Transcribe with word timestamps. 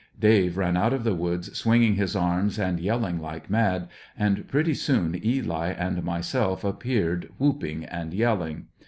Dave 0.19 0.57
ran 0.57 0.75
out 0.75 0.93
of 0.93 1.03
the 1.03 1.15
w^oods 1.15 1.51
swingmg 1.51 1.93
his 1.93 2.15
arms 2.15 2.57
and 2.57 2.79
yelling 2.79 3.19
like 3.21 3.51
mad, 3.51 3.87
and 4.17 4.47
pretty 4.47 4.73
soon 4.73 5.21
Eli 5.23 5.67
and 5.73 6.03
myself 6.03 6.63
appeared, 6.63 7.29
whooping 7.37 7.85
and 7.85 8.11
yelling. 8.11 8.65